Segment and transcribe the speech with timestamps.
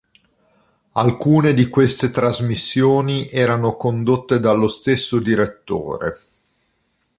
[0.93, 6.17] Alcune di queste trasmissioni erano condotte dallo stesso direttore.